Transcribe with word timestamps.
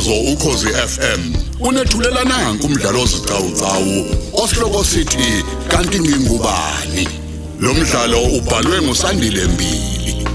umsakazo 0.00 0.32
ukhosi 0.32 0.66
FM 0.66 1.34
unethulela 1.60 2.24
nanku 2.24 2.66
umdlalo 2.66 3.02
ozicawucawu 3.02 4.06
osihloko 4.32 4.84
sithi 4.84 5.44
kanti 5.68 6.00
ngingubani? 6.00 7.08
Lo 7.60 7.74
mdlalo 7.74 8.22
ubhalwe 8.22 8.82
ngusandile 8.82 9.44
mbili. 9.44 10.26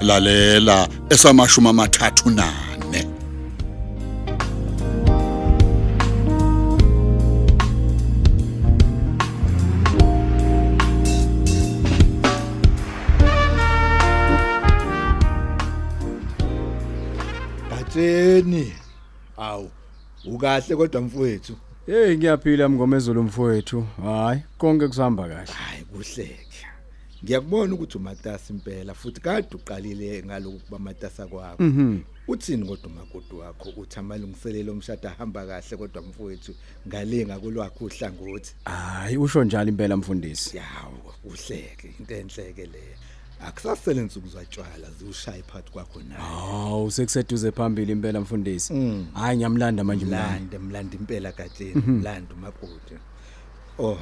Lalela 0.00 0.88
esamashumi 1.10 1.68
amathathu 1.68 2.30
nane 2.30 2.73
Batsheni. 18.34 18.72
Awu. 19.36 19.70
Ukahle 20.24 20.76
kodwa 20.76 21.00
mfowethu. 21.00 21.56
Hey 21.86 22.16
ngiyaphila 22.16 22.68
mngomezulu 22.68 23.22
mfowethu. 23.22 23.86
Hayi, 24.02 24.40
konke 24.58 24.88
kusahamba 24.88 25.28
kahle. 25.28 25.52
Hayi 25.52 25.84
kuhleke. 25.84 26.66
Ngiyakubona 27.24 27.74
ukuthi 27.74 27.98
umatasa 27.98 28.52
impela 28.52 28.94
futhi 28.94 29.20
kade 29.20 29.48
uqalile 29.54 30.22
ngaloku 30.22 30.58
kuba 30.58 30.78
matasa 30.78 31.26
kwakho. 31.26 31.62
Mhm. 31.62 32.00
Uthini 32.28 32.66
kodwa 32.66 32.86
umakoti 32.86 33.34
wakho 33.34 33.70
uthi 33.76 33.98
amalungiselelo 33.98 34.72
omshado 34.72 35.08
ahamba 35.08 35.46
kahle 35.46 35.76
kodwa 35.76 36.02
mfowethu 36.02 36.54
ngalinga 36.88 37.38
kulwakho 37.38 37.84
uhlangothi. 37.84 38.54
Hayi, 38.64 39.16
usho 39.16 39.44
njalo 39.44 39.68
impela 39.68 39.96
mfundisi. 39.96 40.56
Yawo 40.56 41.14
uhleke 41.24 41.94
into 41.98 42.14
enhleke 42.14 42.66
le. 42.66 42.82
Akusasele 43.40 44.00
insuku 44.02 44.28
zatshwala 44.28 44.90
ziushaya 44.98 45.42
phansi 45.42 45.70
kwakho 45.72 46.00
naye. 46.02 46.20
Hawu, 46.20 46.90
sekuseduze 46.90 47.52
phambili 47.52 47.92
impela 47.92 48.20
mfundisi. 48.20 48.72
Mm. 48.74 49.06
Hayi 49.14 49.36
ngiyamlanda 49.36 49.84
manje 49.84 50.04
mlanda. 50.04 50.28
mlande 50.30 50.58
mlande 50.58 50.96
impela 50.96 51.32
gatsheni 51.32 51.74
mlande 51.86 52.34
umakoti 52.34 52.94
oh 53.78 53.98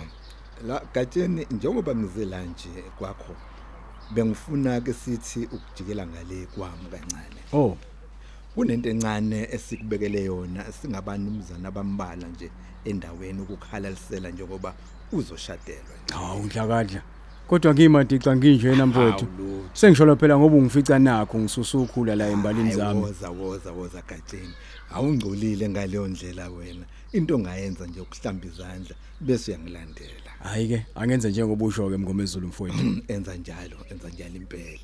la 0.66 0.82
gatsheni 0.94 1.46
njengoba 1.50 1.94
ngize 1.94 2.24
la 2.24 2.42
nje 2.42 2.68
kwakho 2.98 3.34
bengifuna 4.14 4.80
ke 4.80 4.92
sithi 4.92 5.48
ukujikela 5.52 6.06
ngale 6.06 6.46
kwami 6.46 6.88
kancane 6.90 7.40
Oh, 7.52 7.76
kunento 8.54 8.88
encane 8.90 9.48
esikubekele 9.52 10.24
yona 10.24 10.64
singabanumzana 10.72 11.68
abambala 11.68 12.28
nje 12.28 12.50
endaweni 12.84 13.40
ukukhalalisela 13.42 14.30
njengoba 14.30 14.74
uzoshadelwa 15.12 15.94
nje 16.04 16.14
hawu 16.14 16.48
dlakadla. 16.48 17.02
Kodwa 17.52 17.74
ngimadica 17.74 18.36
nginjena 18.36 18.86
mfowethu. 18.86 19.24
Hawu, 19.26 19.38
lutho. 19.38 19.68
Sengishola 19.72 20.16
phela 20.16 20.38
ngoba 20.38 20.56
ungifica 20.56 20.98
nakho 20.98 21.38
ngisusukhula 21.38 22.16
la 22.16 22.28
embalini 22.28 22.64
Hayi, 22.64 22.76
zami. 22.76 23.00
woza 23.00 23.30
woza 23.30 23.72
woza 23.72 24.02
gatsheni 24.08 24.54
awungcolile 24.94 25.68
ngaleyo 25.68 26.08
ndlela 26.08 26.48
wena 26.48 26.84
into 27.12 27.34
ongayenza 27.34 27.86
nje 27.86 28.00
ukuhlamba 28.00 28.46
izandla 28.46 28.96
bese 29.20 29.50
uyangilandela 29.50 30.30
Hayi 30.42 30.68
ke, 30.68 30.86
angenze 30.94 31.30
njengoba 31.30 31.64
usho 31.64 31.90
ke 31.90 31.96
mngomezulu 31.96 32.48
mfowethu. 32.48 33.02
enza 33.08 33.36
njalo 33.36 33.76
enza 33.90 34.08
njalo 34.08 34.36
impela 34.36 34.78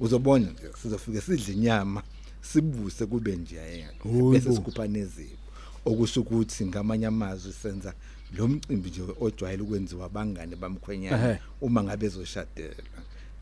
uzobona 0.00 0.46
nje 0.50 0.68
sizofike 0.82 1.20
sidle 1.20 1.54
inyama 1.54 2.02
sibuse 2.40 3.06
kube 3.06 3.36
nje 3.36 3.60
ayena 3.60 3.88
Hayibo. 4.02 4.30
bese 4.30 4.52
sikhupha 4.52 4.86
nezipho 4.88 5.36
okusho 5.84 6.20
ukuthi 6.20 6.66
ngamanye 6.66 7.06
amazwi 7.06 7.52
senza 7.52 7.94
lo 8.38 8.48
mcimbi 8.48 8.90
nje 8.90 9.02
ojwayele 9.20 9.62
ukwenziwa 9.62 10.06
abangane 10.06 10.56
bamkhwenyana 10.56 11.28
Ehhe. 11.28 11.38
uma 11.60 11.82
ngabe 11.84 12.06
ezoshadelwa 12.06 12.74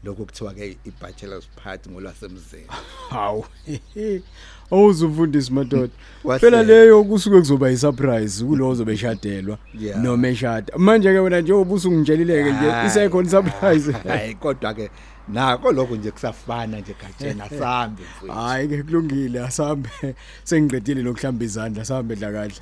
lokho 0.05 0.25
kuthiwa 0.25 0.55
ke 0.55 0.77
i-bachelor's 0.85 1.47
party 1.65 1.91
ngolwasemzini 1.91 2.67
Hawu. 3.11 3.45
Awuzumfundisi 4.71 5.53
madoda. 5.53 5.93
Wahle. 6.25 6.41
Phela 6.41 6.63
leyo 6.63 7.05
kusuke 7.05 7.37
kuzoba 7.39 7.71
isurprise 7.71 8.45
kulo 8.45 8.69
ozobe 8.69 8.93
eshadelwa 8.93 9.59
Yeah. 9.81 10.03
noma 10.03 10.29
eshada. 10.29 10.73
Manje 10.79 11.13
ke 11.13 11.19
wena 11.19 11.41
njengoba 11.41 11.75
usungitshelileke 11.75 12.53
nje 12.53 12.71
Hayi. 12.71 12.87
isekhona 12.87 13.29
isurprise. 13.29 13.93
hayi 14.09 14.35
kodwa 14.35 14.75
ke 14.75 14.91
nako 15.29 15.73
lokho 15.73 15.97
nje 15.97 16.11
kusafana 16.11 16.81
nje 16.81 16.95
gatshena 17.03 17.49
sambe 17.49 18.03
mfowethu 18.03 18.39
Hayi 18.41 18.69
ke 18.69 18.83
kulungile 18.83 19.41
asambe 19.41 19.91
sengiqedile 20.45 21.03
nokuhlamba 21.03 21.45
izandla 21.45 21.85
sambe 21.85 22.17
dla 22.17 22.33
kahle. 22.33 22.55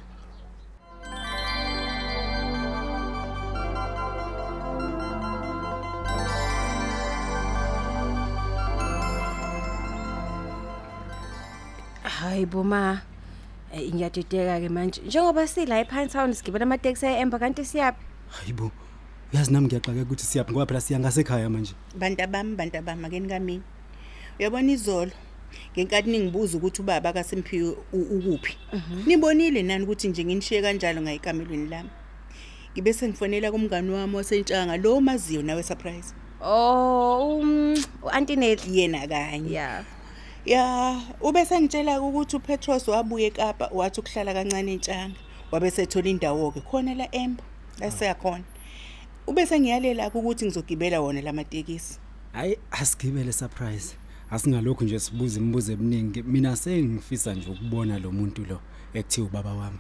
Hayi 12.21 12.47
boma. 12.47 13.03
Eh 13.73 13.93
ngiyadideka 13.95 14.61
ke 14.61 14.69
manje. 14.69 15.01
Njengoba 15.07 15.47
sila 15.47 15.79
ePine 15.81 16.09
Town 16.09 16.33
sigibela 16.33 16.63
amateksi 16.65 17.07
eEmba 17.07 17.39
kanti 17.39 17.65
siyaphi? 17.65 18.03
hayibo 18.29 18.71
yazi 19.33 19.53
nami 19.53 19.67
ngiyaxaka 19.67 20.03
ukuthi 20.03 20.25
siyaphi 20.25 20.53
ngoba 20.53 20.67
phela 20.67 20.81
siya 20.81 20.99
ngasekhaya 20.99 21.51
manje 21.51 21.75
bantu 21.99 22.27
bami 22.27 22.57
bantu 22.57 22.83
bami 22.83 23.07
akeni 23.07 23.29
kamini 23.29 23.63
uyabona 24.39 24.73
izolo 24.73 25.11
ngenkathi 25.75 26.11
ningibuza 26.11 26.59
ukuthi 26.59 26.83
ubaba 26.83 27.13
kaSemphiwe 27.13 27.77
u- 27.93 28.09
ukuphi 28.19 28.57
nibonile 29.07 29.63
nani 29.63 29.85
ukuthi 29.85 30.09
nje 30.09 30.25
nginishiye 30.25 30.63
kanjalo 30.63 31.01
ngayikamelweni 31.03 31.69
lami 31.71 31.91
ngibe 32.73 32.93
sengifonela 32.93 33.51
kumngani 33.53 33.91
wami 33.91 34.17
osentshanga 34.17 34.77
lo 34.77 35.01
maziyo 35.01 35.43
nawe 35.43 35.63
surprise 35.63 36.15
Oh, 36.41 37.39
um 37.41 37.75
uAntineli. 38.03 38.79
yena 38.79 39.07
kanye 39.07 39.51
Yeah. 39.53 39.85
Ya 40.47 41.01
ube 41.21 41.45
sengitshela 41.45 42.01
ukuthi 42.03 42.37
uPetros 42.37 42.89
wabuye 42.89 43.27
eKapa 43.27 43.71
wathi 43.73 44.01
ukuhlala 44.01 44.35
kancane 44.35 44.73
entshanga 44.73 45.19
wabe 45.53 45.71
sethola 45.71 46.09
indawo 46.09 46.51
ke 46.51 46.61
khona 46.61 46.95
la 46.95 47.09
Emba 47.15 47.45
la 47.81 47.91
siyakhona 47.91 48.45
ube 49.27 49.47
sengiyalela 49.47 50.11
ukuthi 50.11 50.45
ngizogibela 50.45 51.01
wona 51.01 51.21
lamatekisi 51.21 51.99
hayi 52.37 52.59
asigibele 52.71 53.33
surprise. 53.33 53.97
Asingalokhu 54.31 54.85
nje 54.85 54.99
sibuza 55.01 55.41
imibuzo 55.41 55.73
eminingi. 55.73 56.23
Mina 56.23 56.57
sengifisa 56.57 57.35
nje 57.35 57.51
ukubona 57.51 57.99
lo 57.99 58.13
muntu 58.13 58.45
lo 58.45 58.61
ekuthiwa 58.95 59.27
ubaba 59.27 59.55
wami. 59.55 59.79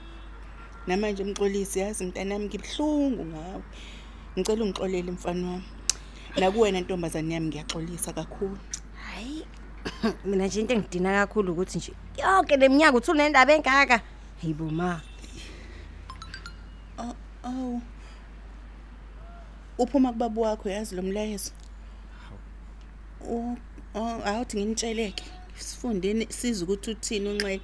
Namanje 0.87 1.22
umxolisi 1.22 1.78
yazi 1.78 2.05
mntanami 2.05 2.47
ngibhlungu 2.47 3.25
ngawe. 3.25 3.62
Ngicela 4.38 4.65
ungixolele 4.65 5.12
mfana 5.12 5.47
wami. 5.50 5.65
Nakuwena 6.37 6.81
ntombazane 6.81 7.34
yami 7.34 7.47
ngiyaxolisa 7.49 8.12
kakhulu. 8.12 8.56
Hayi. 8.56 8.75
Mina 10.25 10.47
nje 10.47 10.61
into 10.61 10.75
engidina 10.75 11.27
kakhulu 11.27 11.53
ukuthi 11.53 11.79
nje 11.79 11.93
yonke 12.19 12.57
leminyaka 12.57 12.97
uthula 12.97 13.25
nendaba 13.25 13.53
engaka. 13.53 14.01
Hayibo 14.43 14.71
ma. 14.71 15.01
awu 17.43 17.81
uphuma 19.79 20.13
kubaba 20.13 20.43
wakho 20.43 20.69
yazi 20.69 20.97
lo 20.97 21.03
mlayezo? 21.03 21.53
Oh, 23.31 23.57
oh, 23.95 24.21
awuthi 24.25 24.57
nginitsheleke. 24.57 25.25
Sifundeni 25.59 26.27
siza 26.29 26.65
ukuthi 26.65 26.91
uthini 26.91 27.29
unxele. 27.29 27.61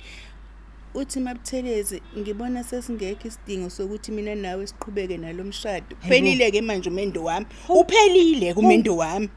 Uthi 0.94 1.20
mabuthelezi 1.20 2.02
ngibona 2.18 2.64
sesingekho 2.64 3.28
isidingo 3.28 3.70
sokuthi 3.70 4.12
mina 4.12 4.34
nawe 4.34 4.66
siqhubeke 4.66 5.16
nalomshado 5.16 5.96
phelile 6.08 6.50
ke 6.50 6.60
manje 6.60 6.90
umendo 6.90 7.24
wami? 7.24 7.46
Uphelile 7.68 8.54
kumendo 8.54 8.96
wami? 8.96 9.28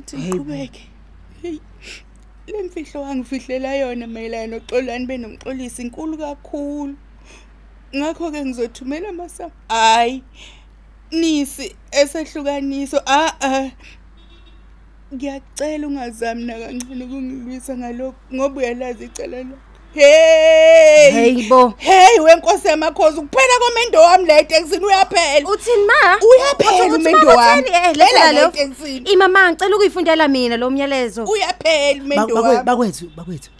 Uthi 0.00 0.16
ngiqhubeke. 0.16 0.95
Hey 1.42 1.58
lemfihlo 2.46 3.00
wangifihlela 3.02 3.74
yona 3.74 4.06
mayelana 4.06 4.46
noxolani 4.46 5.06
benomxolisi 5.06 5.82
inkulu 5.82 6.18
kakhulu. 6.18 6.94
Ngakho 7.96 8.30
ke 8.30 8.44
ngizothumela 8.44 9.12
masam 9.12 9.50
hayi 9.68 10.22
nisi 11.10 11.74
esehlukaniso 11.90 12.98
a 13.06 13.22
a 13.40 13.70
ngiyacela 15.14 15.86
ungazami 15.86 16.44
nakancane 16.44 17.04
ukungilwisa 17.04 17.76
ngalokho 17.76 18.18
ngoba 18.34 18.56
uyalazi 18.60 19.04
icala 19.04 19.42
la 19.42 19.56
hey 20.00 21.10
Hayibo. 21.12 21.74
hey 21.78 22.20
wenkosi 22.20 22.68
yamakhosi 22.68 23.16
kuphela 23.20 23.54
komendo 23.60 24.00
wami 24.00 24.26
la 24.26 24.38
etekisini 24.38 24.84
uyaphela 24.84 25.48
Uthini 25.50 25.84
ma? 25.86 26.18
Uyaphela 26.30 26.84
Uthi 26.86 26.96
umendo 26.96 27.26
ma 27.26 27.34
wami. 27.34 27.62
uthini? 27.62 27.76
Eh 27.76 27.82
Phela 27.92 28.06
lela 28.06 28.32
la 28.32 28.42
lo. 28.42 28.48
etekisini. 28.48 29.10
Imama 29.12 29.50
ngicela 29.52 29.76
ukuyifundela 29.76 30.28
mina 30.28 30.56
lo 30.56 30.70
myalezo. 30.70 31.24
uyaphela 31.24 32.02
umendo 32.04 32.34
Bakwe- 32.34 32.42
wami 32.48 32.64
bakwethu 32.64 33.10
bakwethu 33.16 33.50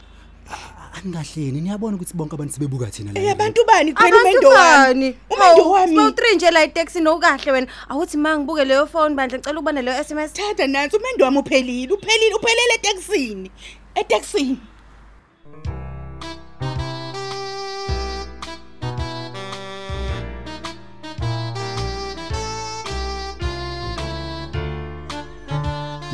A- 0.51 0.99
angahleni 1.05 1.61
niyabona 1.61 1.97
ukuthi 1.97 2.15
bonke 2.15 2.35
abantu 2.35 2.55
sibebuka 2.55 2.87
thina 2.87 3.13
la 3.13 3.21
Eh 3.21 3.33
abantu 3.33 3.65
bani 3.67 3.93
kuphela 3.93 4.09
Abantu 4.21 4.29
umendo 4.29 4.49
wami 4.49 4.95
bani? 4.95 5.17
umendo 5.31 5.71
wami 5.71 5.97
Sibo 5.97 6.35
nje 6.35 6.51
la 6.51 6.65
itaxi 6.65 7.01
nokahle 7.01 7.53
wena. 7.53 7.67
Awuthi 7.89 8.17
ma 8.17 8.39
ngibuke 8.39 8.65
leyo 8.65 8.87
phone 8.87 9.15
bandla 9.15 9.39
ngicela 9.39 9.59
ukubona 9.61 9.83
leyo 9.83 10.05
SMS. 10.05 10.33
thatha 10.33 10.67
nansi 10.67 10.97
umendo 10.97 11.25
wami 11.25 11.39
uphelile 11.39 11.93
uphelile 11.93 12.35
uphelele 12.35 12.75
etekisini 12.75 13.51
etekisini 13.95 14.59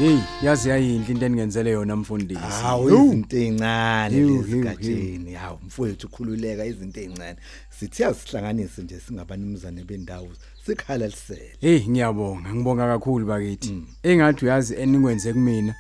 hey 0.03 0.19
yazi 0.43 0.69
yayinhle 0.69 1.13
into 1.13 1.27
eningenzele 1.27 1.71
yona 1.71 1.97
mfundisi. 1.97 2.41
Hawu 2.41 2.91
izinto 2.91 3.37
ezincane 3.37 4.17
Yo, 4.17 4.29
lezi 4.29 4.51
yo, 4.51 4.57
yo. 4.59 4.65
gatsheni 4.65 5.33
hawu 5.33 5.59
mfowethu 5.67 6.09
khululeka 6.09 6.67
izinto 6.67 7.01
ezincane 7.01 7.37
sithi 7.71 8.05
asihlanganise 8.05 8.83
nje 8.83 9.01
singabanumzane 9.01 9.85
bendawo. 9.85 10.29
Sikhala 10.67 11.07
lisele 11.07 11.53
hey 11.61 11.81
ngiyabonga 11.89 12.55
ngibonga 12.55 12.87
kakhulu 12.87 13.27
bakithi. 13.27 13.83
Engathi 14.03 14.45
uyazi 14.45 14.75
enikwenze 14.75 15.33
kumina. 15.33 15.75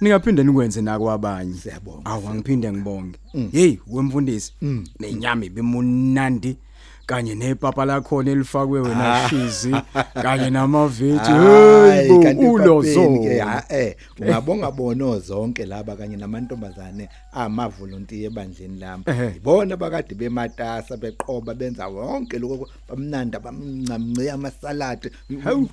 Ningaphinde 0.00 0.44
nikwenze 0.44 0.82
nako 0.82 1.10
abanye. 1.10 1.54
Siyabonga, 1.54 2.04
awu 2.10 2.28
angiphinde 2.28 2.72
ngibonge. 2.72 3.18
Hey 3.52 3.78
wemfundisi 3.86 4.52
nenyama 5.00 5.44
ibimunandi 5.44 6.56
kanye 7.06 7.34
nepapa 7.34 7.84
lakhona 7.84 8.30
elifakwe 8.30 8.80
wena 8.80 9.28
shizi 9.28 9.76
kanye 10.22 10.50
namaveji 10.56 11.18
Hayi, 11.18 12.08
hey 12.08 12.22
kanti 12.22 12.42
bo 12.44 12.52
ulo 12.52 12.82
epapeni 12.84 13.28
ke, 13.28 13.38
zo 13.38 13.44
ha, 13.44 13.64
eh 13.68 13.96
ungabonga 14.20 14.70
bono 14.70 15.18
zonke 15.18 15.66
laba 15.66 15.96
kanye 15.96 16.16
namantombazane 16.16 17.08
amavolontiya 17.32 18.26
ebandleni 18.26 18.78
lami. 18.78 19.04
Ehhe. 19.06 19.32
ibona 19.36 19.76
bakade 19.76 20.14
bematasa 20.14 20.96
beqoba 20.96 21.54
benza 21.54 21.88
wonke 21.88 22.38
lokho 22.38 22.68
bamnanda 22.88 23.40
bamncamnce 23.40 24.30
amasalade 24.30 25.10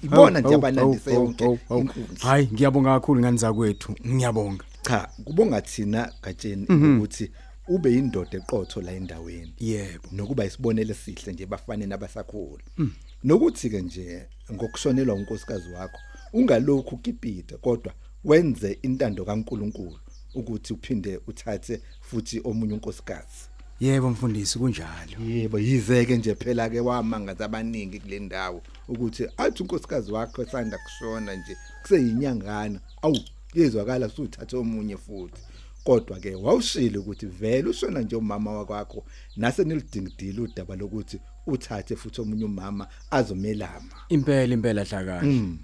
ibona 0.03 0.39
nje 0.39 0.55
abanandise 0.55 1.13
yonke 1.13 1.43
inkundla 1.45 1.93
hayi 2.19 2.49
ngiyabonga 2.53 2.93
kakhulu 2.99 3.19
ngani 3.21 3.37
zakwethu 3.37 3.95
ngiyabonga. 4.07 4.63
Cha 4.81 5.07
kubonga 5.25 5.61
thina 5.61 6.09
gatsheni 6.23 6.65
Mhm. 6.69 6.97
ukuthi 6.97 7.31
ube 7.67 7.93
indoda 7.93 8.37
eqotho 8.37 8.81
la 8.81 8.91
endaweni. 8.91 9.53
Yebo. 9.59 10.07
Nokuba 10.11 10.45
isibonele 10.45 10.93
sihle 10.93 11.33
nje 11.33 11.45
bafane 11.45 11.85
nabasakhula 11.85 12.63
Mm. 12.77 12.91
nokuthi 13.23 13.69
ke 13.69 13.81
nje 13.81 14.25
ngokushonelwa 14.53 15.15
unkosikazi 15.15 15.69
wakho 15.69 15.99
ungalokhu 16.33 16.95
ukipita 16.95 17.57
kodwa 17.57 17.93
wenze 18.23 18.77
intando 18.81 19.25
kaNkuluNkulu 19.25 19.99
ukuthi 20.35 20.73
uphinde 20.73 21.19
uthathe 21.27 21.81
futhi 22.01 22.41
omunye 22.43 22.73
unkosikazi. 22.73 23.49
Yebo 23.79 24.09
mfundisi 24.09 24.59
kunjalo. 24.59 25.25
Yebo 25.27 25.59
yizeke 25.59 26.17
nje 26.17 26.35
phela 26.35 26.69
ke 26.69 26.79
wamangaza 26.79 27.45
abaningi 27.45 27.99
kule 27.99 28.19
ndawo 28.19 28.61
ukuthi 28.87 29.27
athi 29.37 29.63
unkosikazi 29.63 30.11
wakho 30.11 30.41
esanda 30.43 30.77
kushona 30.77 31.35
nje 31.35 31.57
kuseyinyangana 31.81 32.79
awu 33.01 33.17
yezwakala 33.53 34.09
suthathe 34.09 34.57
omunye 34.57 34.97
futhi. 34.97 35.41
Kodwa 35.83 36.19
ke 36.19 36.35
wawushilo 36.35 37.01
ukuthi 37.01 37.25
vele 37.25 37.69
ushona 37.69 37.99
nje 37.99 38.15
umama 38.15 38.51
wakwakho 38.51 39.05
nase 39.35 39.63
nilidingidile 39.63 40.41
udaba 40.41 40.75
lokuthi 40.75 41.19
uthathe 41.47 41.95
futhi 41.95 42.21
omunye 42.21 42.45
umama 42.45 42.87
azomelama 43.11 43.95
impela 44.09 44.53
impela 44.53 44.83
hlakani. 44.83 45.59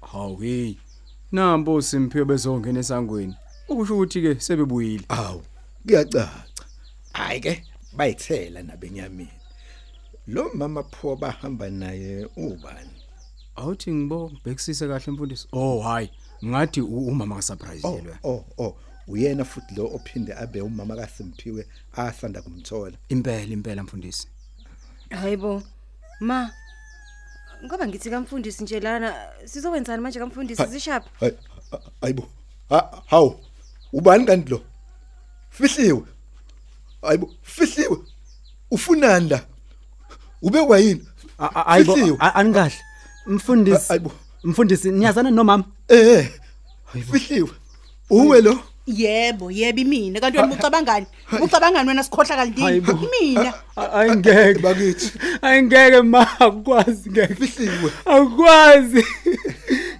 Hawu 0.00 0.36
hey 0.36 0.74
nampo 1.32 1.82
simphiwe 1.82 2.24
bezongena 2.24 2.80
esangweni. 2.80 3.34
Ukusho 3.68 3.94
ukuthi 3.94 4.22
ke 4.22 4.40
sebebuyile. 4.40 5.04
Awu 5.08 5.42
kuyacaca. 5.86 6.44
Hayi 7.12 7.40
ke 7.40 7.64
bayithela 7.96 8.62
nabenyameni 8.62 9.30
lo 10.26 10.50
mama 10.54 10.82
pho 10.82 11.16
bahamba 11.16 11.70
naye 11.70 12.26
ubani? 12.36 12.90
Awuthi 13.56 13.92
ngibo 13.92 14.32
bekisise 14.44 14.88
kahle 14.88 15.12
mfundisi 15.12 15.48
oh 15.52 15.80
hayi 15.80 16.10
ngathi 16.44 16.80
umama 16.80 17.36
ka 17.36 17.42
surprise 17.42 17.86
Oh 17.86 17.94
yelwe 17.94 18.16
oh 18.24 18.44
oh 18.58 18.76
uyena 19.10 19.44
futhi 19.44 19.74
lo 19.76 19.84
ophinde 19.94 20.34
abe 20.34 20.60
umama 20.60 20.96
kaSimphiwe 20.96 21.66
asanda 21.96 22.42
kumthola. 22.42 22.96
Impela 23.08 23.52
impela 23.52 23.82
mfundisi. 23.82 24.28
Hayibo 25.10 25.62
ma 26.20 26.50
ngoba 27.64 27.86
ngithi 27.86 28.10
kamfundisi 28.10 28.62
nje 28.62 28.80
lana 28.80 29.14
sizokwenzani 29.44 30.02
manje 30.02 30.18
kamfundisi? 30.18 30.64
Zishaphi? 30.66 31.08
Hay- 31.20 31.36
ha- 31.70 31.80
hayibo 32.00 32.28
Ha- 32.68 33.02
hawu 33.06 33.40
ubani 33.92 34.24
kanti 34.24 34.50
lo? 34.50 34.62
Fihliwe. 35.50 36.02
Hayibo 37.02 37.34
fihliwe. 37.42 37.96
Ufunani 38.70 39.28
la? 39.28 39.40
Ubekwa 40.42 40.78
yini 40.78 41.08
ayibo 41.66 41.94
Fihliwe. 41.94 42.16
anikahle 42.20 42.74
mfundisi 43.26 43.88
Hayibo. 43.88 44.12
mfundisi 44.44 44.90
niyazana 44.90 45.30
nomama? 45.30 45.64
Eh 45.88 46.30
fihliwe. 47.12 47.50
Uwe 48.10 48.40
lo? 48.40 48.58
Yebo 48.96 49.50
yebo 49.50 49.80
imina 49.80 50.20
kanti 50.20 50.38
wena 50.38 50.54
ucabangani 50.54 51.06
ucabangani 51.42 51.88
wena 51.88 52.02
sikhohla 52.02 52.36
kalindini 52.36 52.66
Hayibo. 52.66 52.92
imina 53.20 53.52
ayingeke 53.94 54.58
bakithi 54.60 55.12
ayingeke 55.42 56.02
ma 56.02 56.26
akwazi 56.40 57.10
ngeke 57.10 57.34
fihliwe 57.34 57.90
akwazi 58.04 59.04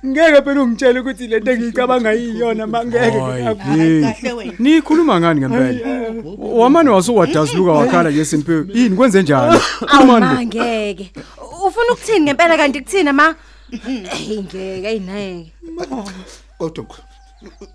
ngeke 0.07 0.43
phela 0.43 0.63
ungitshela 0.63 1.01
ukuthi 1.01 1.27
lento 1.27 1.51
engiyicabanga 1.53 2.13
yiyona 2.13 2.67
mangeke 2.67 3.19
Hayi, 3.21 3.45
Hayi, 3.45 3.79
hey. 3.79 4.03
kahle 4.03 4.33
wena 4.33 4.53
nikhuluma 4.59 5.21
ngani 5.21 5.41
ngempela 5.41 6.13
wamane 6.39 6.91
wasuwadazuluka 6.91 7.73
wakhala 7.73 8.11
nje 8.11 8.25
simphiwe 8.25 8.67
yini 8.75 8.97
kwenze 8.97 9.23
njani 9.23 9.61
awuma 9.89 10.45
ngeke 10.45 11.13
ufuna 11.67 11.93
ukuthini 11.93 12.21
ngempela 12.21 12.57
kanti 12.57 12.81
kuthina 12.81 13.13
ma 13.13 13.35
hey 14.27 14.41
ngeke 14.41 14.87
ayineke 14.89 15.53
kodwa 16.59 16.85
khu- 16.85 17.03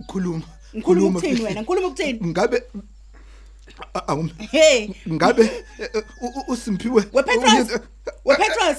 khuluma 0.07 0.41
ngikhuluma 0.75 1.07
ukuthini 1.09 1.31
Fihliwe. 1.33 1.47
wena? 1.49 1.61
Ngikhuluma 1.61 1.87
ukuthini? 1.87 2.19
Ngabe 2.27 2.63
a- 3.93 4.07
awum 4.07 4.29
hey. 4.51 4.89
ngabe 5.11 5.43
eh, 5.79 5.89
eh, 5.93 6.03
u- 6.21 6.27
u- 6.39 6.51
uSimphiwe 6.53 7.03
wepetros 7.13 7.67
wepetros 8.25 8.77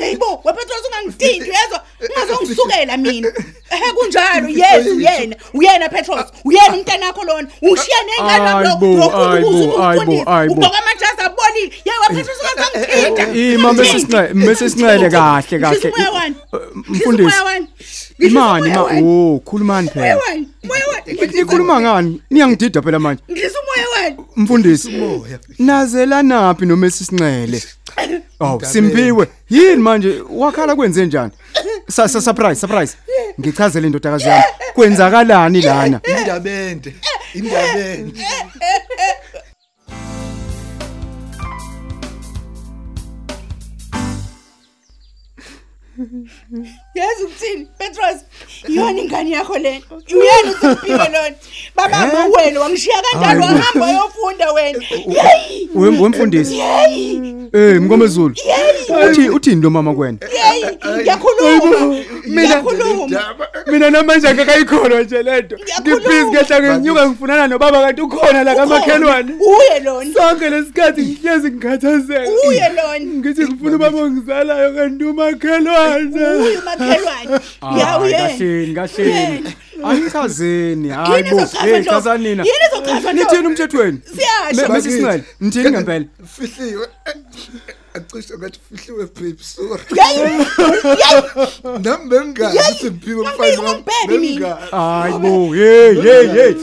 hayibo 0.00 0.40
wepetros 0.44 0.82
ungangidindi 0.86 1.50
uyezwa 1.50 1.84
ungazongisukela 2.10 2.96
mina. 2.96 3.28
Ehe 3.74 3.92
kunjalo. 3.92 4.48
Yes 4.48 4.86
uyena 4.86 5.36
uyena 5.54 5.88
petros 5.88 6.26
uyena 6.44 6.74
umntana 6.76 7.06
wakho 7.06 7.24
lona. 7.24 7.48
Ushiya 7.62 7.96
nengane 8.06 8.48
Ayibo, 8.50 8.86
ayibo, 8.86 9.84
ayibo, 9.84 10.30
ayibo. 10.32 10.54
ubhoka 10.54 10.78
amajazi 10.78 11.20
abonile. 11.24 11.72
Ye 11.84 11.92
wepetros 12.02 12.38
ungazongithinta 12.40 13.32
ima 13.34 13.72
mesisinxele 13.72 14.34
mesisinxele 14.34 15.10
kahle 15.10 15.58
kahle. 15.58 15.76
Ngizimoya 15.78 16.10
wani. 16.10 16.34
Mfundisi. 16.74 17.08
Ngizimoya 17.08 17.42
wani. 17.44 17.66
Imani 18.20 18.68
ma 18.70 18.82
oh 19.02 19.40
khulumani 19.44 19.88
phela 19.88 20.18
moya 20.64 20.84
wani 20.88 21.30
nikhuluma 21.34 21.80
ngani? 21.80 22.22
Niyangidida 22.30 22.82
phela 22.82 22.98
manje. 22.98 23.22
Ngisumoya 23.30 23.86
wani 23.96 24.16
mfundisi 24.36 24.90
nazelanaphi 25.58 26.66
nomesisinxele 26.66 27.62
Oh 28.40 28.60
simphiwe 28.72 29.26
yini 29.50 29.76
manje? 29.76 30.22
Wakhala 30.30 30.76
kwenze 30.76 31.06
njani? 31.06 31.32
Sa 31.88 32.08
sa- 32.08 32.20
surprise 32.20 32.60
surprise. 32.60 32.96
Ngichazele 33.40 33.86
indodakazi 33.86 34.28
yami. 34.28 34.44
Kwenzakalani 34.74 35.60
lana? 35.62 36.00
Indabende. 36.20 36.94
Indabende. 37.34 38.20
Yazi 46.94 47.22
ukuthini 47.24 47.68
petros 47.78 48.24
iyona 48.68 49.00
ingane 49.00 49.30
yakho 49.30 49.58
le? 49.58 49.82
Uyena 50.14 50.50
usimpiwe 50.56 50.98
lona 50.98 51.34
babamba 51.76 52.24
wena 52.26 52.60
wangishiya 52.60 53.02
kanjalo 53.02 53.40
Hayi. 53.42 53.52
bo. 53.52 53.58
wahamba 53.58 53.86
wayofunda 53.86 54.52
wena. 54.52 54.84
Yeyi! 55.06 55.68
Wem- 55.74 56.00
wemfundisi 56.02 56.58
yeyi! 56.58 57.34
Eh 57.52 57.80
mnkomezulu. 57.82 58.34
Uthi 59.10 59.28
uthini 59.30 59.62
lo 59.62 59.70
mama 59.70 59.94
kwena? 59.94 60.18
Yeyi! 60.22 60.64
Ngiyakhuluma. 61.00 61.96
Ngiyakhuluma. 62.28 63.22
mina 63.66 63.90
namanje 63.90 64.28
akakayikhona 64.28 65.02
nje 65.02 65.22
lento 65.22 65.56
Ngiyakhuluma. 65.56 66.00
ngibhizi 66.00 66.30
ngehla 66.30 66.60
ngenyuka 66.62 67.08
ngifunana 67.08 67.46
nobaba 67.46 67.80
kanti 67.80 68.02
ukhona 68.02 68.44
la 68.44 68.54
kamakhelwane. 68.54 69.32
Uye 69.40 69.80
lona. 69.84 70.14
Sonke 70.14 70.48
lesikhathi 70.50 71.02
ngihlezi 71.02 71.50
ngikhathazeka. 71.50 72.30
Uye 72.48 72.68
lona. 72.76 73.00
Ngithi 73.18 73.42
ngifuna 73.44 73.76
ubaba 73.76 73.98
ongizalayo 74.02 74.74
kanti 74.74 75.04
umakhelwane. 75.04 76.26
Uye 76.42 76.58
umakhelwane. 76.58 77.40
Hayi, 77.60 77.80
yawuyena 77.80 78.28
kahleni 78.28 78.74
kahleni. 78.74 79.54
Angichazeni 79.84 80.88
hayi 80.88 81.16
Yini 81.16 81.30
bo 81.30 81.36
ezochaza 81.40 81.66
hey 81.66 81.78
lo? 81.78 81.84
chaza 81.84 82.18
nina? 82.18 82.42
Yini 82.44 82.56
ezochaza 82.72 83.12
lo? 83.12 83.18
nithini 83.18 83.46
umthethweni 83.46 83.98
Siyasho. 84.16 84.68
Me- 84.68 84.74
mesisinxele 84.74 85.24
nithini 85.40 85.70
ngempela? 85.70 86.04
Fihliwe. 86.36 86.86
Acishe 87.94 88.34
ngathi 88.38 88.60
fihliwe 88.68 89.06
babe 89.14 89.42
sorry. 89.42 89.82
Yeyi 89.98 90.20
yeyi 90.20 90.46
nami 91.82 92.08
bengazi 92.10 92.58
Simphiwe 92.80 93.22
Ngangifika 93.22 93.56
mfana 93.56 93.76
umbhede 93.76 94.18
mina. 94.18 94.54
hayi 94.70 95.18
bo 95.18 95.54
hey 95.54 95.94
hey 96.02 96.26
hey 96.28 96.54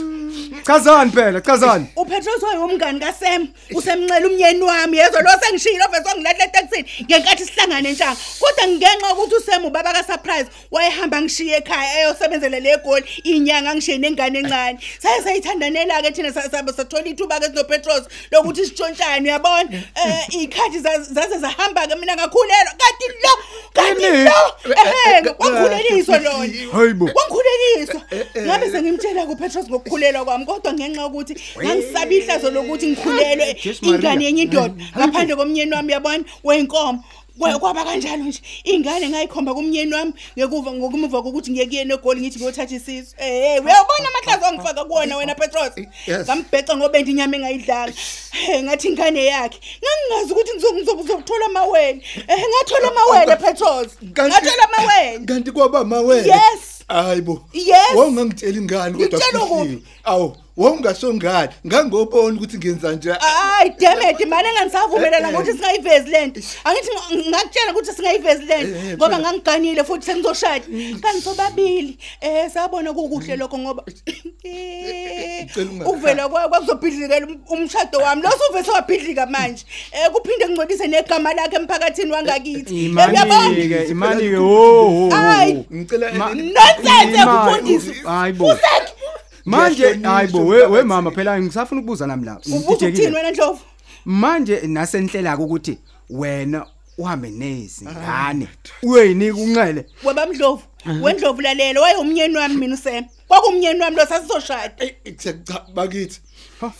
chazani 0.66 1.10
phela 1.10 1.40
chazani 1.40 1.86
upetros 1.96 2.42
wayewumngani 2.42 3.00
kasem 3.00 3.48
usemncela 3.74 4.26
umyeni 4.26 4.62
wami. 4.62 4.98
Yezwa 4.98 5.22
lo 5.22 5.30
sengishilo 5.40 5.84
vese 5.90 6.08
wangilahle 6.08 6.44
etekisini 6.44 6.84
ngenkathi 7.06 7.44
sihlangane 7.44 7.92
njanga 7.92 8.16
kodwa 8.40 8.66
ngenxa 8.68 9.08
yokuthi 9.08 9.34
usem 9.34 9.64
ubaba 9.64 9.92
kasurprise 9.92 10.46
wayehamba 10.70 11.22
ngishiye 11.22 11.56
ekhaya 11.56 12.00
eyosebenzela 12.00 12.60
le 12.60 12.76
goli 12.84 13.04
inyanga 13.24 13.74
ngishiye 13.74 13.98
nengane 13.98 14.38
encane. 14.38 14.78
Saye 15.02 15.22
sayithandanela-ke 15.22 16.10
thina 16.12 16.32
sa- 16.32 16.50
sa- 16.50 16.72
sathola 16.76 17.04
ithuba-ke 17.06 17.46
sinopetros 17.46 18.02
lokuthi 18.32 18.64
sitshontshane 18.66 19.28
uyabona? 19.28 19.68
Um 20.04 20.40
iy'khathi 20.40 20.78
za- 20.80 20.98
zaze 21.02 21.38
zahamba-ke 21.38 21.94
mina 21.96 22.14
ngakhulelwa. 22.16 22.72
Kanti 22.78 23.06
lo 23.22 23.32
kanti 23.74 24.02
Yini? 24.02 24.24
lo! 24.24 24.54
Ehe 24.64 25.34
wangikhuleliswa 25.38 26.18
lona. 26.18 26.52
Hayi 26.72 26.94
bo. 26.94 27.04
Wangikhuleliswa 27.04 28.00
ngeqiniso 28.12 28.46
ngabe 28.46 28.70
sengimtshela 28.70 29.26
kuPetros 29.26 29.66
ngokukhulelwa 29.68 30.24
kwami 30.24 30.44
kodwa 30.58 30.72
ngenxa 30.74 31.00
yokuthi 31.02 31.34
ngangisabi 31.62 32.16
ihlazo 32.18 32.50
lokuthi 32.50 32.86
ngikhulelwe 32.86 33.54
Jesu 33.64 33.84
Maria. 33.84 33.98
ingane 33.98 34.24
yenye 34.24 34.42
indoda. 34.42 34.74
Ngaphandle 34.96 35.36
komnyeni 35.36 35.74
wami 35.74 35.92
yabona? 35.92 36.24
Weyinkomo. 36.44 37.04
Kwa- 37.38 37.58
kwaba 37.58 37.84
kanjalo 37.84 38.24
nje. 38.24 38.40
Ingane 38.64 39.08
ngayikhomba 39.08 39.54
kumnyeni 39.54 39.94
wami 39.94 40.12
ngekuva 40.38 40.72
ngokumuva 40.72 41.22
kokuthi 41.22 41.50
ngiye 41.50 41.66
kuyena 41.66 41.94
egoli 41.94 42.20
ngithi 42.20 42.38
ngiyothatha 42.38 42.74
isisu. 42.74 43.14
Eh 43.18 43.62
uyabona 43.64 44.08
amahlazo 44.10 44.46
angifaka 44.46 44.84
kuwona 44.84 45.16
wena 45.16 45.34
Petros? 45.34 45.72
Yes. 46.06 46.26
ngambheca 46.26 46.76
ngobendi 46.76 47.10
inyama 47.10 47.36
engayidlanga 47.36 47.92
eh 48.50 48.62
ngathi 48.64 48.88
ingane 48.88 49.24
yakhe. 49.24 49.58
Ngangingazi 49.82 50.32
ukuthi 50.32 50.52
ngizokuzothola 50.74 51.46
amawele. 51.46 52.02
Eh 52.28 52.42
ngathola 52.50 52.88
amawele 52.90 53.36
Petros. 53.36 53.88
Ngathola 54.04 54.64
amawele. 54.68 55.24
kanti 55.26 55.50
kwaba 55.52 55.84
mawele 55.84 56.26
Yes. 56.28 56.60
hayibo 56.88 57.44
Yes. 57.52 57.94
wawungangitshela 57.94 58.58
ingane 58.58 58.92
kodwa 58.98 59.06
Ngitshela 59.18 59.38
kuhliwe. 59.46 59.74
ukuphi? 59.76 59.86
awu. 60.04 60.36
Wawungasho 60.58 61.14
ngani 61.14 61.48
ngangobona 61.66 62.36
ukuthi 62.36 62.56
ngenza 62.58 62.92
nje 62.92 63.10
Ay 63.60 63.68
damn 63.80 64.02
it 64.10 64.20
manje 64.28 64.50
nganisavumelana 64.52 65.28
ukuthi 65.30 65.52
singayivezi 65.52 66.10
lento. 66.10 66.40
Angithi 66.64 66.90
ng- 66.90 67.28
ngakutshela 67.30 67.72
ukuthi 67.72 67.92
singayivezi 67.96 68.44
lento 68.44 68.74
Eh, 68.76 68.96
ngoba 68.96 69.16
phela. 69.16 69.18
ngangiganile 69.20 69.84
futhi 69.84 70.06
sengizoshada. 70.06 70.64
Kanti 71.02 71.22
sobabili 71.22 71.98
eh 72.20 72.50
sabona 72.50 72.92
kukuhle 72.92 73.36
lokho 73.36 73.58
ngoba 73.58 73.82
Ngicela 75.42 75.70
ungakhali. 75.70 75.90
ukuvela 75.90 76.28
kwa 76.28 76.48
kwakuzobhidlikela 76.48 77.26
um- 77.26 77.40
umshado 77.48 77.98
wami. 77.98 78.22
Lo 78.22 78.30
suvese 78.30 78.70
wabhidlika 78.70 79.26
manje. 79.26 79.64
Eh 79.92 80.10
kuphinde 80.12 80.46
kungcolise 80.46 80.86
negama 80.86 81.34
lakhe 81.34 81.56
emphakathini 81.56 82.12
wangakithi. 82.12 82.84
Eh, 82.86 82.92
uyabona? 82.96 83.46
imani 83.46 83.68
ke 83.68 83.84
imani 83.90 84.22
ke 84.30 84.36
ho 84.36 85.08
Ay. 85.12 85.52
ngicela 85.72 86.12
Ma- 86.12 86.34
Nonsense 86.34 87.16
Imali, 87.22 87.30
ukufundisa. 87.30 88.10
hayibo 88.10 88.46
manje 89.48 89.82
Ngiyahlonishwa, 89.82 90.12
hayibo 90.14 90.46
we 90.46 90.66
we 90.66 90.82
mama 90.82 91.10
phela 91.10 91.40
ngisafuna 91.42 91.80
ukubuza 91.80 92.06
nami 92.06 92.26
la 92.26 92.32
Ubuza 92.38 92.56
ukuthini 92.56 92.90
ngididekile 92.90 93.16
wena 93.16 93.30
Ndlovu? 93.30 93.60
manje 94.04 94.60
nasenhlela 94.60 95.38
ukuthi 95.38 95.78
wena 96.10 96.66
uhambe 96.98 97.30
nezingane 97.30 98.48
uyoyinika 98.82 99.36
unxele 99.36 99.86
Wabamdlovu. 100.04 100.62
Wendlovu 101.02 101.40
lalela 101.40 101.80
wayumnyeni 101.80 102.36
wami 102.36 102.56
mina 102.56 102.74
uSem. 102.74 103.04
Kwakumnyeni 103.28 103.80
wami 103.80 103.96
lo 103.96 104.06
sasizoshada. 104.06 104.74
cha 105.18 105.34
bakithi 105.74 106.20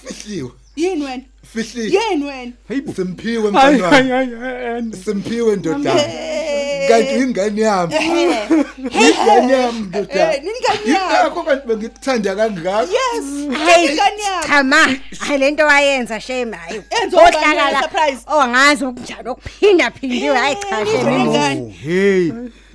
fihliwe 0.04 0.50
Yini 0.76 1.04
wena? 1.04 1.22
fihliwe 1.52 2.02
Yini 2.10 2.25
wena? 2.25 2.52
hayibo 2.68 2.92
simphiwe 2.94 3.50
hayi 3.52 3.76
mfana 3.76 3.96
wami 3.96 4.10
hayi 4.10 4.30
hayi 4.34 4.92
simphiwe 5.04 5.56
ndodana 5.56 5.94
Eh. 6.04 6.47
Kanti 6.88 7.14
ingane 7.14 7.61
yami 7.62 7.95
Eh. 7.95 8.49
ingane 9.09 9.52
yami 9.52 9.80
ndodana 9.80 10.35
Eh, 10.35 10.42
ningane 10.42 10.92
yami. 10.99 11.14
yakho 11.14 11.42
kanti 11.42 11.66
bengikuthanda 11.68 12.37
kangaka 12.37 12.80
Yes. 12.80 13.25
Hayi 13.64 13.87
Ingane 13.87 14.23
yami. 14.23 14.47
chama 14.49 14.76
hayi 15.18 15.38
lento 15.38 15.64
wayenza 15.64 16.21
shame 16.21 16.57
hayi 16.57 16.83
Enze 17.02 17.16
ubani 17.16 17.37
Ohlakala- 17.37 17.80
surprise? 17.83 18.21
ongazi 18.26 18.85
okunjalo 18.85 19.33
okuphinda 19.33 19.90
phindiwe 19.90 20.37
hayi 20.37 20.57
cha 20.71 20.80
Nizwe 20.85 20.99
shame 21.00 21.18
nengane. 21.18 21.61
Oh, 21.62 21.73
hey 21.88 22.33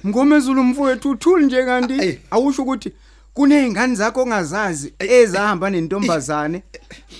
ngomezulu 0.07 0.63
mfowethu 0.63 1.09
uthuli 1.09 1.45
nje 1.45 1.63
kanti 1.65 1.93
Ayi. 2.01 2.19
awusho 2.31 2.61
ukuthi 2.61 2.91
kunezingane 3.33 3.95
zakho 3.95 4.21
ongazazi 4.21 4.93
ezahamba 4.99 5.69
nentombazane 5.69 6.63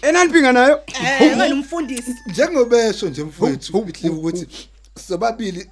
enaniphinga 0.01 0.51
nayo 0.51 0.81
Eh, 1.21 1.35
ngani 1.37 1.53
umfundisi. 1.53 2.15
njengobesho 2.27 3.09
nje 3.09 3.23
mfowethu 3.23 3.85
fihliwe 3.85 4.15
ukuthi 4.15 4.47
sobabili 4.95 5.67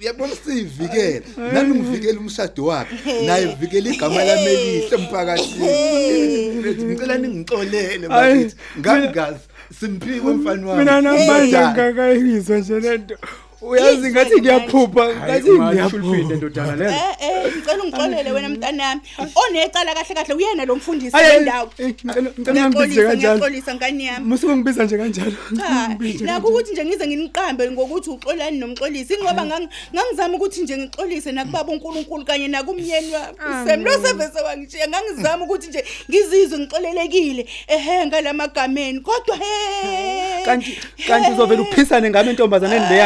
uyabona 0.00 0.34
siyivikela 0.44 1.26
nami 1.52 1.74
ngivikela 1.74 2.20
umshado 2.20 2.64
wakhe. 2.64 3.26
Naye 3.26 3.46
uvikela 3.46 3.90
igama 3.90 4.24
lami 4.24 4.46
elihle 4.46 4.96
emphakathini. 4.96 6.84
Ngicela 6.84 7.18
ningixolele 7.18 8.08
bakithi 8.08 8.56
ngangazi 8.78 9.44
simphiwe 9.80 10.34
mfana 10.34 10.66
wami. 10.66 10.78
mina 10.78 11.00
namanje 11.00 11.58
ngakayizwa 11.58 12.58
nje 12.58 12.80
lento 12.80 13.16
uyazi 13.62 14.10
ngathi 14.10 14.40
ngiyaphupha 14.40 15.04
ngathi 15.14 15.50
ngiyaphupha. 15.50 16.34
ndodana 16.36 16.76
le 16.76 16.84
Eh 16.86 17.16
eh 17.20 17.52
ngicela 17.56 17.82
ungixolele 17.84 18.32
wena 18.32 18.48
mntanami. 18.48 19.00
Onecala 19.18 19.94
kahle 19.94 20.14
kahle 20.14 20.34
uyena 20.34 20.64
lo 20.64 20.76
mfundisi 20.76 21.16
Hayi, 21.16 21.36
wendawo. 21.36 21.70
eh, 21.78 21.94
ngicela 22.04 22.30
ngicela 22.30 22.68
ngibize 22.68 23.00
Ngiyaxolisa 23.00 23.02
kanjalo. 23.08 23.16
ngiyaxolisa 23.16 23.74
ngani 23.74 24.04
yami. 24.04 24.26
musuke 24.26 24.56
ngibiza 24.56 24.84
nje 24.84 24.96
kanjalo. 24.98 25.32
Cha, 25.56 26.24
nakho 26.24 26.48
ukuthi 26.48 26.72
nje 26.72 26.84
ngize 26.84 27.06
nginiqambe 27.06 27.70
ngokuthi 27.70 28.10
uxolani 28.10 28.58
nomxolisi 28.58 29.14
ngoba 29.22 29.42
ngang- 29.44 29.68
ngangizama 29.94 30.34
ukuthi 30.36 30.62
nje 30.62 30.76
ngixolise 30.76 31.32
nakubaba 31.32 31.72
uNkulunkulu 31.72 32.24
kanye 32.24 32.48
nakumyeni 32.48 33.12
wami. 33.14 33.66
Sem 33.66 33.84
lo 33.84 33.92
sevese 33.92 34.40
wangishiya. 34.46 34.88
Ngangizama 34.88 35.44
ukuthi 35.44 35.68
nje 35.68 35.84
ngizizwe 36.10 36.58
ngixolelekile 36.58 37.46
ehe 37.68 38.06
ngalamagameni 38.06 39.00
kodwa 39.00 39.36
he 39.36 40.44
kanti 40.44 40.78
kanti 41.06 41.30
uzovela 41.32 41.62
uphisane 41.62 42.10
ngami 42.10 42.30
intombazane 42.30 42.78
le 42.78 42.96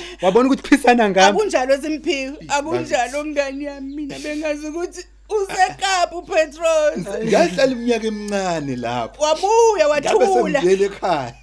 yangitshontsha 0.00 0.26
wabona 0.26 0.48
ukuthi 0.48 0.68
phisana 0.68 1.10
ngami 1.10 1.28
akunjalo 1.28 1.76
simphiwe 1.82 2.36
akunjalo 2.48 3.26
ngani 3.26 3.64
yami 3.64 3.94
mina 3.94 4.18
bengazi 4.18 4.66
ukuthi 4.66 5.04
usekapa 5.30 6.16
uPetros. 6.16 7.06
Ngahlala 7.24 7.72
iminyaka 7.72 8.06
emincane 8.06 8.76
lapho. 8.76 9.22
Wabuya 9.22 9.86
ngabe 9.88 10.24
wathula. 10.24 10.60
sengibuyele 10.60 10.84
ekhaya. 10.84 11.34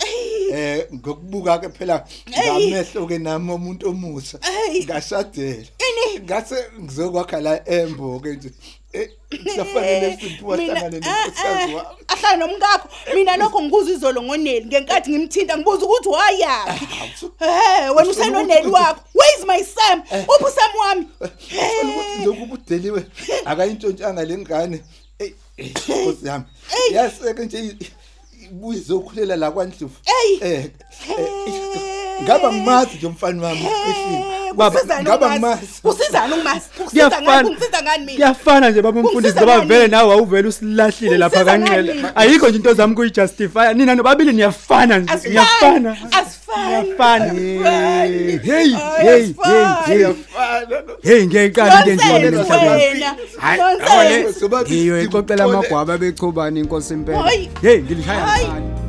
Eh 0.53 0.87
ngokubuka 0.93 1.57
ke 1.59 1.69
phela 1.69 2.05
ngamehlo 2.29 3.07
ke 3.07 3.17
nami 3.19 3.51
umuntu 3.51 3.89
omusha 3.89 4.37
Ey. 4.43 4.83
ngashadela. 4.83 5.67
Ini? 5.79 5.86
Ngase 6.23 6.65
ngizokwakha 6.81 7.41
la 7.41 7.69
embo 7.69 8.19
ke 8.19 8.29
nje. 8.29 8.51
Eh 8.93 9.09
kusafanele 9.43 10.17
siphiwa 10.21 10.57
Mina- 10.57 10.73
hlangane 10.79 10.97
ah, 10.97 10.99
nenkosikazi 10.99 11.73
ah, 11.73 11.75
wami. 11.75 11.97
ahlala 12.07 12.37
nomkakho. 12.37 12.89
Mina 13.15 13.37
lokho 13.37 13.61
ngibuza 13.61 13.91
izolo 13.91 14.21
ngoneli. 14.23 14.65
Ngenkathi 14.65 15.09
ngimthinta 15.11 15.57
ngibuza 15.57 15.85
ukuthi 15.85 16.09
wayaphi? 16.09 16.85
Eh 17.39 17.95
wena 17.95 18.09
usenoneli 18.09 18.67
wakho. 18.67 19.01
Where 19.13 19.39
is 19.39 19.45
my 19.45 19.63
sam? 19.63 20.01
Uphi 20.01 20.51
sam 20.55 20.71
wami? 20.79 21.07
Ngicela 21.21 21.89
ukuthi 21.89 22.19
njengoba 22.19 22.53
udeliwe 22.53 23.03
akayintshontshanga 23.45 24.23
lengane 24.25 24.81
eh 25.19 25.31
eh, 25.57 25.71
nkosi 25.71 26.27
yami. 26.27 26.45
Yaseke 26.91 27.45
nje 27.45 27.59
i- 27.59 27.77
ibuye 28.45 28.79
izokhulela 28.79 29.35
la 29.35 29.51
kwaNdlovu. 29.51 29.95
Ey. 30.05 30.39
eh 30.41 30.65
eh, 31.19 32.21
ngaba 32.23 32.53
ngimazi 32.53 32.97
nje 32.97 33.07
umfana 33.07 33.43
wami 33.47 33.59
ehlile 33.65 34.36
Baba, 34.53 34.71
kusizana 34.71 35.01
ngaba 35.03 35.25
umazi 35.27 35.39
ngimazi. 35.39 35.67
kusizana 35.81 36.35
umazi 36.35 36.61
ukusiza 36.79 37.07
ngani? 37.07 37.25
Kuyafana 37.25 37.47
ungisiza 37.49 37.81
ngani? 37.83 38.05
Mina 38.05 38.15
kuyafana 38.15 38.69
nje 38.69 38.81
baba 38.81 38.99
umfundisi 38.99 39.15
Kungisiza 39.33 39.41
ngoba 39.41 39.57
ngani? 39.57 39.69
vele 39.69 39.87
nawe 39.87 40.13
awuvele 40.13 40.47
usilahlile 40.47 41.17
lapha 41.17 41.43
Kungisiza 41.45 41.65
kanqele. 41.67 41.93
ngani? 41.95 42.13
ayikho 42.15 42.47
nje 42.47 42.57
into 42.57 42.73
zami 42.73 42.95
kuyijustify 42.95 43.73
nina 43.75 43.95
nobabili 43.95 44.33
niyafana 44.33 44.97
nje 44.99 45.29
niyafana. 45.29 45.97
asifani 46.11 46.67
niyafana. 46.67 47.33
Hey 47.33 48.37
hey 48.37 48.75
hey 49.01 49.33
hey 49.85 49.97
iyafana 49.97 50.59
no 50.69 50.93
hey 51.03 51.25
ngiyayiqala 51.25 51.79
into 51.79 51.91
enjalo 51.91 52.19
Nonsense 52.31 52.53
emhlabeni. 52.53 52.93
wena. 52.93 53.15
Hayi, 53.37 53.59
nonsense. 53.61 54.13
yabona, 54.13 54.33
Sobabili 54.39 54.75
ngiyo 54.79 55.01
ixoxela 55.03 55.43
sikuxole. 55.43 55.57
amagwaba 55.67 55.97
bechobani 55.97 56.59
inkosi 56.59 56.93
impela 56.93 57.21
Hayi. 57.21 57.49
hey 57.61 57.77
ngilishaya 57.81 58.19
Hayi. 58.25 58.47
ngani? 58.47 58.86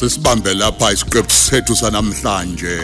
Asisibambe 0.00 0.54
lapha 0.54 0.92
isiqephu 0.92 1.30
sethu 1.30 1.76
sanamhlanje 1.76 2.76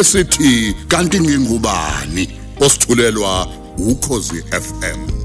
esithi 0.00 0.74
kanti 0.88 1.20
ngingubani? 1.20 2.24
Osithulelwa 2.60 3.48
ukhozi 3.78 4.44
FM 4.66 5.19